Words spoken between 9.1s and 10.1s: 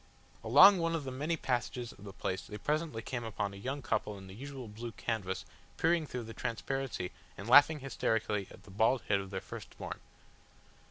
of their first born.